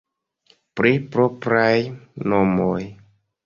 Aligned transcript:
Pri 0.81 0.93
propraj 1.17 1.69
nomoj. 2.37 2.83